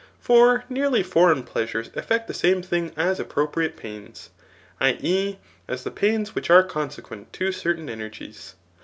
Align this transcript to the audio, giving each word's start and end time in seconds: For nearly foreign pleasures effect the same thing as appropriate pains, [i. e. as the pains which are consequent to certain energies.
For 0.19 0.63
nearly 0.67 1.03
foreign 1.03 1.43
pleasures 1.43 1.91
effect 1.93 2.27
the 2.27 2.33
same 2.33 2.63
thing 2.63 2.91
as 2.97 3.19
appropriate 3.19 3.77
pains, 3.77 4.31
[i. 4.79 4.93
e. 4.99 5.37
as 5.67 5.83
the 5.83 5.91
pains 5.91 6.33
which 6.33 6.49
are 6.49 6.63
consequent 6.63 7.31
to 7.33 7.51
certain 7.51 7.87
energies. 7.87 8.55